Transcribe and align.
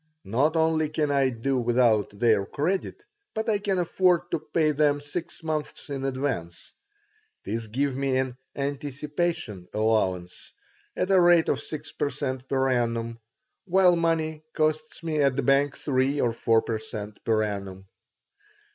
Not 0.25 0.55
only 0.55 0.89
can 0.89 1.11
I 1.11 1.29
do 1.29 1.59
without 1.59 2.09
their 2.17 2.43
credit, 2.47 3.05
but 3.35 3.47
I 3.47 3.59
can 3.59 3.77
afford 3.77 4.31
to 4.31 4.39
pay 4.39 4.71
them 4.71 4.99
six 4.99 5.43
months 5.43 5.91
in 5.91 6.05
advance. 6.05 6.73
This 7.45 7.67
gives 7.67 7.95
me 7.95 8.17
an 8.17 8.35
"anticipation" 8.55 9.67
allowance 9.75 10.53
at 10.95 11.09
the 11.09 11.21
rate 11.21 11.49
of 11.49 11.59
six 11.61 11.91
per 11.91 12.09
cent. 12.09 12.49
per 12.49 12.67
annum, 12.69 13.19
while 13.65 13.95
money 13.95 14.43
costs 14.53 15.03
me 15.03 15.21
at 15.21 15.35
the 15.35 15.43
banks 15.43 15.83
three 15.83 16.19
or 16.19 16.33
four 16.33 16.63
per 16.63 16.79
cent. 16.79 17.23
per 17.23 17.43
annum. 17.43 17.85